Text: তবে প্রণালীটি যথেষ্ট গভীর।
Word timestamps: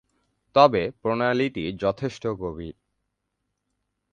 তবে 0.55 0.81
প্রণালীটি 1.01 1.63
যথেষ্ট 1.79 2.23
গভীর। 2.39 2.75